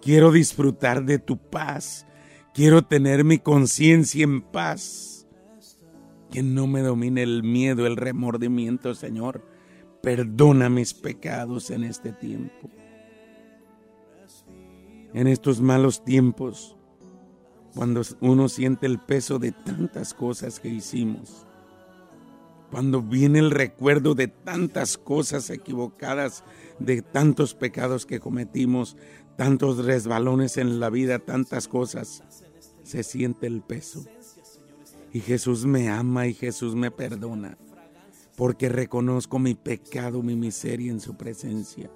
Quiero 0.00 0.30
disfrutar 0.30 1.04
de 1.04 1.18
tu 1.18 1.38
paz. 1.38 2.06
Quiero 2.54 2.82
tener 2.82 3.24
mi 3.24 3.38
conciencia 3.38 4.24
en 4.24 4.42
paz. 4.42 5.26
Que 6.30 6.42
no 6.42 6.66
me 6.66 6.80
domine 6.80 7.22
el 7.22 7.42
miedo, 7.42 7.86
el 7.86 7.96
remordimiento, 7.96 8.94
Señor. 8.94 9.44
Perdona 10.02 10.68
mis 10.68 10.94
pecados 10.94 11.70
en 11.70 11.84
este 11.84 12.12
tiempo. 12.12 12.70
En 15.14 15.26
estos 15.26 15.60
malos 15.60 16.04
tiempos 16.04 16.76
cuando 17.76 18.00
uno 18.20 18.48
siente 18.48 18.86
el 18.86 18.98
peso 18.98 19.38
de 19.38 19.52
tantas 19.52 20.14
cosas 20.14 20.60
que 20.60 20.68
hicimos, 20.68 21.46
cuando 22.70 23.02
viene 23.02 23.38
el 23.38 23.50
recuerdo 23.50 24.14
de 24.14 24.28
tantas 24.28 24.96
cosas 24.96 25.50
equivocadas, 25.50 26.42
de 26.78 27.02
tantos 27.02 27.54
pecados 27.54 28.06
que 28.06 28.18
cometimos, 28.18 28.96
tantos 29.36 29.84
resbalones 29.84 30.56
en 30.56 30.80
la 30.80 30.88
vida, 30.88 31.18
tantas 31.18 31.68
cosas, 31.68 32.24
se 32.82 33.02
siente 33.02 33.46
el 33.46 33.60
peso. 33.60 34.04
Y 35.12 35.20
Jesús 35.20 35.66
me 35.66 35.90
ama 35.90 36.26
y 36.26 36.32
Jesús 36.32 36.74
me 36.74 36.90
perdona, 36.90 37.58
porque 38.36 38.70
reconozco 38.70 39.38
mi 39.38 39.54
pecado, 39.54 40.22
mi 40.22 40.34
miseria 40.34 40.90
en 40.90 41.00
su 41.00 41.14
presencia. 41.14 41.90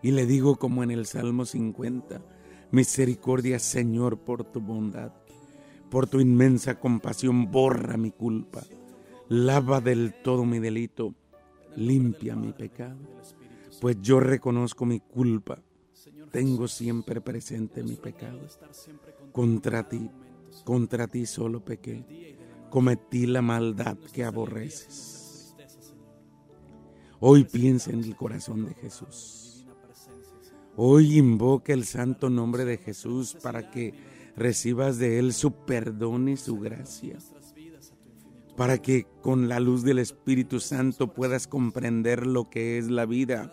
Y 0.00 0.12
le 0.12 0.26
digo 0.26 0.56
como 0.56 0.84
en 0.84 0.92
el 0.92 1.06
Salmo 1.06 1.44
50, 1.44 2.22
Misericordia, 2.70 3.58
Señor, 3.58 4.18
por 4.18 4.44
tu 4.44 4.60
bondad, 4.60 5.12
por 5.90 6.06
tu 6.06 6.20
inmensa 6.20 6.78
compasión, 6.78 7.50
borra 7.50 7.96
mi 7.96 8.10
culpa, 8.10 8.62
lava 9.28 9.80
del 9.80 10.14
todo 10.22 10.44
mi 10.44 10.58
delito, 10.58 11.14
limpia 11.76 12.36
mi 12.36 12.52
pecado, 12.52 12.98
pues 13.80 13.96
yo 14.02 14.20
reconozco 14.20 14.84
mi 14.84 15.00
culpa, 15.00 15.62
tengo 16.30 16.68
siempre 16.68 17.22
presente 17.22 17.82
mi 17.82 17.96
pecado. 17.96 18.40
Contra 19.32 19.88
ti, 19.88 20.10
contra 20.64 21.06
ti 21.06 21.24
solo 21.24 21.64
pequé, 21.64 22.36
cometí 22.68 23.26
la 23.26 23.40
maldad 23.40 23.96
que 24.12 24.24
aborreces. 24.24 25.54
Hoy 27.20 27.44
piensa 27.44 27.90
en 27.92 28.04
el 28.04 28.14
corazón 28.14 28.66
de 28.66 28.74
Jesús 28.74 29.47
Hoy 30.80 31.18
invoca 31.18 31.72
el 31.72 31.84
santo 31.84 32.30
nombre 32.30 32.64
de 32.64 32.76
Jesús 32.76 33.36
para 33.42 33.68
que 33.68 33.94
recibas 34.36 34.96
de 34.98 35.18
Él 35.18 35.32
su 35.32 35.50
perdón 35.50 36.28
y 36.28 36.36
su 36.36 36.60
gracia. 36.60 37.18
para 38.56 38.78
que 38.78 39.04
con 39.20 39.48
la 39.48 39.58
luz 39.58 39.82
del 39.82 39.98
Espíritu 39.98 40.60
Santo 40.60 41.12
puedas 41.12 41.48
comprender 41.48 42.28
lo 42.28 42.48
que 42.48 42.78
es 42.78 42.88
la 42.88 43.06
vida 43.06 43.52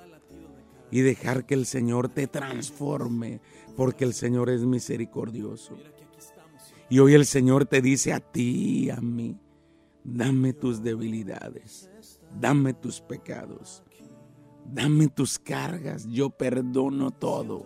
y 0.91 1.01
dejar 1.01 1.47
que 1.47 1.55
el 1.55 1.65
Señor 1.65 2.09
te 2.09 2.27
transforme, 2.27 3.41
porque 3.75 4.03
el 4.05 4.13
Señor 4.13 4.51
es 4.51 4.61
misericordioso. 4.61 5.77
Y 6.91 6.99
hoy 6.99 7.15
el 7.15 7.25
Señor 7.25 7.65
te 7.65 7.81
dice 7.81 8.13
a 8.13 8.19
ti 8.19 8.83
y 8.83 8.89
a 8.91 8.97
mí, 8.97 9.39
dame 10.03 10.53
tus 10.53 10.83
debilidades, 10.83 11.89
dame 12.39 12.75
tus 12.75 13.01
pecados, 13.01 13.81
dame 14.73 15.07
tus 15.07 15.39
cargas, 15.39 16.07
yo 16.07 16.29
perdono 16.29 17.11
todo, 17.11 17.65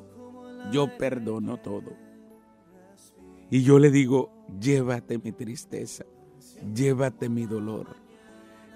yo 0.71 0.97
perdono 0.97 1.57
todo. 1.57 1.93
Y 3.49 3.63
yo 3.63 3.79
le 3.79 3.89
digo, 3.89 4.31
llévate 4.59 5.17
mi 5.17 5.31
tristeza, 5.31 6.05
llévate 6.73 7.29
mi 7.29 7.45
dolor, 7.45 7.95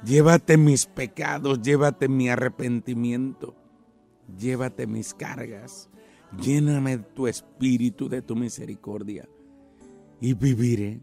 llévate 0.04 0.58
mis 0.58 0.86
pecados, 0.86 1.62
llévate 1.62 2.08
mi 2.08 2.30
arrepentimiento, 2.30 3.56
llévate 4.40 4.88
mis 4.88 5.14
cargas, 5.14 5.90
lléname 6.42 6.98
tu 6.98 7.28
espíritu 7.28 8.10
de 8.10 8.22
tu 8.22 8.36
misericordia 8.36 9.28
y 10.20 10.34
viviré, 10.34 11.02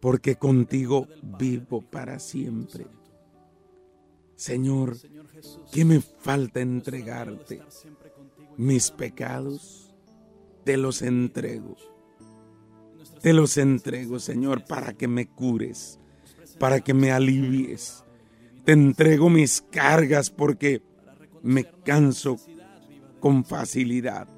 porque 0.00 0.36
contigo 0.36 1.06
vivo 1.38 1.82
para 1.82 2.18
siempre. 2.18 2.86
Señor, 4.38 4.96
¿qué 5.72 5.84
me 5.84 6.00
falta 6.00 6.60
entregarte? 6.60 7.60
Mis 8.56 8.92
pecados, 8.92 9.92
te 10.62 10.76
los 10.76 11.02
entrego. 11.02 11.76
Te 13.20 13.32
los 13.32 13.58
entrego, 13.58 14.20
Señor, 14.20 14.64
para 14.64 14.92
que 14.92 15.08
me 15.08 15.26
cures, 15.26 15.98
para 16.60 16.78
que 16.78 16.94
me 16.94 17.10
alivies. 17.10 18.04
Te 18.64 18.74
entrego 18.74 19.28
mis 19.28 19.60
cargas 19.60 20.30
porque 20.30 20.82
me 21.42 21.64
canso 21.84 22.36
con 23.18 23.44
facilidad, 23.44 24.28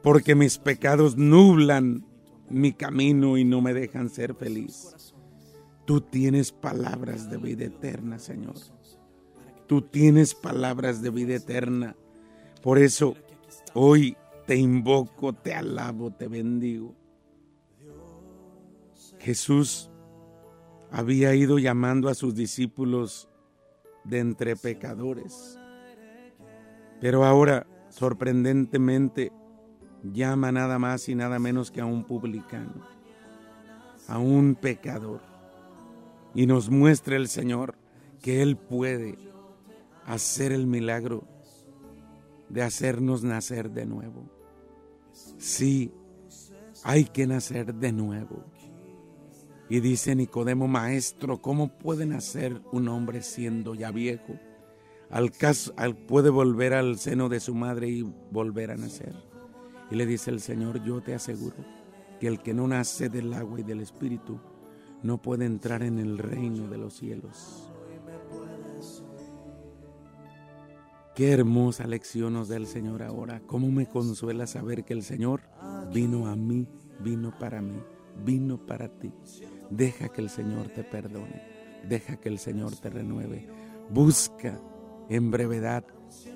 porque 0.00 0.36
mis 0.36 0.58
pecados 0.58 1.16
nublan 1.16 2.06
mi 2.50 2.72
camino 2.72 3.36
y 3.36 3.44
no 3.44 3.60
me 3.62 3.74
dejan 3.74 4.10
ser 4.10 4.36
feliz. 4.36 4.94
Tú 5.86 6.02
tienes 6.02 6.52
palabras 6.52 7.28
de 7.28 7.36
vida 7.38 7.64
eterna, 7.64 8.20
Señor. 8.20 8.77
Tú 9.68 9.82
tienes 9.82 10.34
palabras 10.34 11.02
de 11.02 11.10
vida 11.10 11.34
eterna. 11.34 11.94
Por 12.62 12.78
eso 12.78 13.14
hoy 13.74 14.16
te 14.46 14.56
invoco, 14.56 15.34
te 15.34 15.54
alabo, 15.54 16.10
te 16.10 16.26
bendigo. 16.26 16.94
Jesús 19.18 19.90
había 20.90 21.34
ido 21.34 21.58
llamando 21.58 22.08
a 22.08 22.14
sus 22.14 22.34
discípulos 22.34 23.28
de 24.04 24.20
entre 24.20 24.56
pecadores. 24.56 25.58
Pero 26.98 27.26
ahora, 27.26 27.66
sorprendentemente, 27.90 29.32
llama 30.02 30.50
nada 30.50 30.78
más 30.78 31.10
y 31.10 31.14
nada 31.14 31.38
menos 31.38 31.70
que 31.70 31.82
a 31.82 31.84
un 31.84 32.04
publicano, 32.04 32.86
a 34.08 34.18
un 34.18 34.54
pecador. 34.54 35.20
Y 36.34 36.46
nos 36.46 36.70
muestra 36.70 37.16
el 37.16 37.28
Señor 37.28 37.74
que 38.22 38.40
Él 38.40 38.56
puede 38.56 39.28
hacer 40.08 40.52
el 40.52 40.66
milagro 40.66 41.24
de 42.48 42.62
hacernos 42.62 43.24
nacer 43.24 43.70
de 43.70 43.84
nuevo. 43.84 44.30
Sí, 45.36 45.92
hay 46.82 47.04
que 47.04 47.26
nacer 47.26 47.74
de 47.74 47.92
nuevo. 47.92 48.42
Y 49.68 49.80
dice 49.80 50.14
Nicodemo, 50.14 50.66
maestro, 50.66 51.42
¿cómo 51.42 51.76
puede 51.76 52.06
nacer 52.06 52.62
un 52.72 52.88
hombre 52.88 53.20
siendo 53.20 53.74
ya 53.74 53.90
viejo? 53.90 54.38
Al 55.10 55.30
caso, 55.30 55.74
al, 55.76 55.94
puede 55.94 56.30
volver 56.30 56.72
al 56.72 56.98
seno 56.98 57.28
de 57.28 57.40
su 57.40 57.54
madre 57.54 57.88
y 57.88 58.02
volver 58.30 58.70
a 58.70 58.76
nacer. 58.76 59.14
Y 59.90 59.96
le 59.96 60.06
dice 60.06 60.30
el 60.30 60.40
Señor, 60.40 60.82
yo 60.82 61.02
te 61.02 61.14
aseguro 61.14 61.56
que 62.18 62.28
el 62.28 62.40
que 62.40 62.54
no 62.54 62.66
nace 62.66 63.10
del 63.10 63.34
agua 63.34 63.60
y 63.60 63.62
del 63.62 63.80
Espíritu 63.80 64.40
no 65.02 65.20
puede 65.20 65.44
entrar 65.44 65.82
en 65.82 65.98
el 65.98 66.16
reino 66.16 66.66
de 66.66 66.78
los 66.78 66.94
cielos. 66.94 67.70
Qué 71.18 71.32
hermosa 71.32 71.84
lección 71.88 72.34
nos 72.34 72.46
da 72.46 72.54
el 72.54 72.68
Señor 72.68 73.02
ahora. 73.02 73.42
Cómo 73.44 73.72
me 73.72 73.86
consuela 73.86 74.46
saber 74.46 74.84
que 74.84 74.92
el 74.92 75.02
Señor 75.02 75.40
vino 75.92 76.28
a 76.28 76.36
mí, 76.36 76.68
vino 77.00 77.36
para 77.36 77.60
mí, 77.60 77.82
vino 78.24 78.64
para 78.64 78.86
ti. 78.86 79.12
Deja 79.68 80.10
que 80.10 80.20
el 80.20 80.30
Señor 80.30 80.68
te 80.68 80.84
perdone, 80.84 81.42
deja 81.88 82.18
que 82.18 82.28
el 82.28 82.38
Señor 82.38 82.76
te 82.76 82.88
renueve. 82.88 83.48
Busca 83.90 84.60
en 85.08 85.32
brevedad 85.32 85.84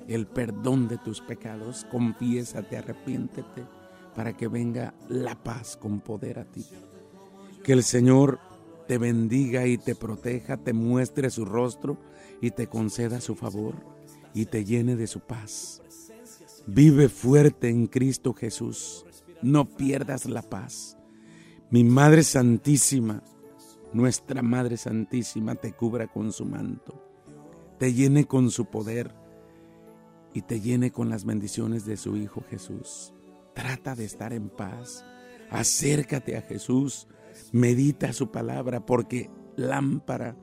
el 0.09 0.27
perdón 0.27 0.89
de 0.89 0.97
tus 0.97 1.21
pecados, 1.21 1.85
confiésate, 1.89 2.75
arrepiéntete 2.75 3.63
para 4.13 4.35
que 4.35 4.49
venga 4.49 4.93
la 5.07 5.41
paz 5.41 5.77
con 5.77 6.01
poder 6.01 6.39
a 6.39 6.43
ti. 6.43 6.65
Que 7.63 7.71
el 7.71 7.83
Señor 7.83 8.37
te 8.89 8.97
bendiga 8.97 9.65
y 9.65 9.77
te 9.77 9.95
proteja, 9.95 10.57
te 10.57 10.73
muestre 10.73 11.29
su 11.29 11.45
rostro 11.45 11.97
y 12.41 12.51
te 12.51 12.67
conceda 12.67 13.21
su 13.21 13.35
favor 13.35 13.92
y 14.33 14.45
te 14.45 14.65
llene 14.65 14.95
de 14.95 15.07
su 15.07 15.19
paz. 15.19 15.81
Vive 16.65 17.09
fuerte 17.09 17.69
en 17.69 17.87
Cristo 17.87 18.33
Jesús, 18.33 19.05
no 19.41 19.69
pierdas 19.69 20.25
la 20.25 20.41
paz. 20.41 20.97
Mi 21.69 21.83
Madre 21.83 22.23
Santísima, 22.23 23.23
nuestra 23.91 24.41
Madre 24.41 24.77
Santísima, 24.77 25.55
te 25.55 25.73
cubra 25.73 26.07
con 26.07 26.31
su 26.31 26.45
manto, 26.45 27.03
te 27.79 27.93
llene 27.93 28.25
con 28.25 28.49
su 28.49 28.65
poder 28.65 29.13
y 30.33 30.41
te 30.41 30.61
llene 30.61 30.91
con 30.91 31.09
las 31.09 31.25
bendiciones 31.25 31.85
de 31.85 31.97
su 31.97 32.15
Hijo 32.15 32.43
Jesús. 32.49 33.13
Trata 33.53 33.95
de 33.95 34.05
estar 34.05 34.33
en 34.33 34.49
paz. 34.49 35.05
Acércate 35.49 36.37
a 36.37 36.41
Jesús. 36.41 37.07
Medita 37.51 38.13
su 38.13 38.31
palabra 38.31 38.85
porque 38.85 39.29
lámpara 39.55 40.35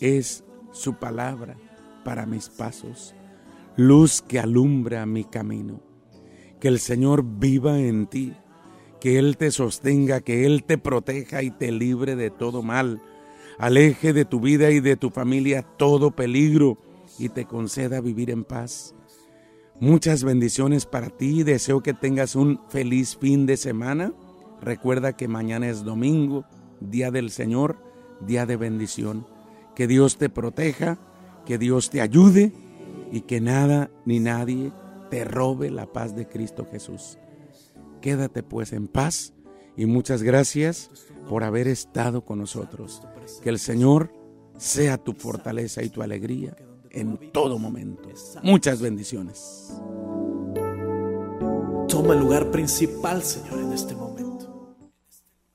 es 0.00 0.44
su 0.72 0.94
palabra 0.98 1.56
para 2.04 2.26
mis 2.26 2.48
pasos. 2.48 3.14
Luz 3.76 4.22
que 4.22 4.38
alumbra 4.38 5.04
mi 5.04 5.24
camino. 5.24 5.80
Que 6.60 6.68
el 6.68 6.78
Señor 6.78 7.24
viva 7.24 7.80
en 7.80 8.06
ti. 8.06 8.32
Que 9.00 9.18
Él 9.18 9.36
te 9.36 9.50
sostenga, 9.50 10.20
que 10.20 10.46
Él 10.46 10.62
te 10.64 10.78
proteja 10.78 11.42
y 11.42 11.50
te 11.50 11.72
libre 11.72 12.14
de 12.14 12.30
todo 12.30 12.62
mal. 12.62 13.02
Aleje 13.58 14.12
de 14.12 14.24
tu 14.24 14.40
vida 14.40 14.70
y 14.70 14.80
de 14.80 14.96
tu 14.96 15.10
familia 15.10 15.62
todo 15.62 16.12
peligro 16.12 16.78
y 17.18 17.28
te 17.28 17.46
conceda 17.46 18.00
vivir 18.00 18.30
en 18.30 18.44
paz. 18.44 18.94
Muchas 19.80 20.22
bendiciones 20.22 20.86
para 20.86 21.10
ti. 21.10 21.42
Deseo 21.42 21.82
que 21.82 21.94
tengas 21.94 22.36
un 22.36 22.60
feliz 22.68 23.16
fin 23.20 23.44
de 23.44 23.56
semana. 23.56 24.12
Recuerda 24.60 25.16
que 25.16 25.26
mañana 25.26 25.68
es 25.68 25.82
domingo, 25.82 26.44
día 26.80 27.10
del 27.10 27.30
Señor, 27.30 27.76
día 28.20 28.46
de 28.46 28.56
bendición. 28.56 29.26
Que 29.74 29.88
Dios 29.88 30.16
te 30.16 30.28
proteja, 30.28 30.98
que 31.44 31.58
Dios 31.58 31.90
te 31.90 32.00
ayude 32.00 32.52
y 33.10 33.22
que 33.22 33.40
nada 33.40 33.90
ni 34.04 34.20
nadie 34.20 34.72
te 35.10 35.24
robe 35.24 35.70
la 35.70 35.92
paz 35.92 36.14
de 36.16 36.26
Cristo 36.26 36.66
Jesús. 36.70 37.18
Quédate 38.00 38.42
pues 38.42 38.72
en 38.72 38.88
paz 38.88 39.32
y 39.76 39.86
muchas 39.86 40.22
gracias 40.22 40.90
por 41.28 41.44
haber 41.44 41.68
estado 41.68 42.24
con 42.24 42.38
nosotros. 42.38 43.02
Que 43.42 43.50
el 43.50 43.58
Señor 43.58 44.12
sea 44.56 44.98
tu 44.98 45.12
fortaleza 45.12 45.82
y 45.82 45.88
tu 45.88 46.02
alegría 46.02 46.56
en 46.90 47.32
todo 47.32 47.58
momento. 47.58 48.08
Muchas 48.42 48.80
bendiciones. 48.80 49.74
Toma 51.88 52.14
el 52.14 52.20
lugar 52.20 52.50
principal, 52.50 53.22
Señor 53.22 53.60